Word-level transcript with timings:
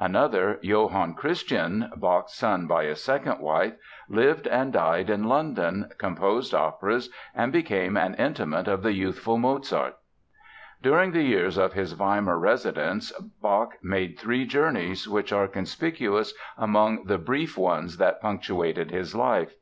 Another, 0.00 0.58
Johann 0.62 1.12
Christian 1.12 1.90
(Bach's 1.94 2.32
son 2.32 2.66
by 2.66 2.84
his 2.86 3.02
second 3.04 3.40
wife), 3.40 3.74
lived 4.08 4.46
and 4.46 4.72
died 4.72 5.10
in 5.10 5.24
London, 5.24 5.90
composed 5.98 6.54
operas, 6.54 7.10
and 7.34 7.52
became 7.52 7.94
an 7.94 8.14
intimate 8.14 8.66
of 8.66 8.82
the 8.82 8.94
youthful 8.94 9.36
Mozart. 9.36 9.98
During 10.80 11.10
the 11.12 11.20
years 11.24 11.58
of 11.58 11.74
his 11.74 11.92
Weimar 11.92 12.38
residence 12.38 13.12
Bach 13.42 13.72
made 13.82 14.18
three 14.18 14.46
journeys 14.46 15.06
which 15.06 15.34
are 15.34 15.46
conspicuous 15.46 16.32
among 16.56 17.04
the 17.04 17.18
brief 17.18 17.58
ones 17.58 17.98
that 17.98 18.22
punctuated 18.22 18.90
his 18.90 19.14
life. 19.14 19.52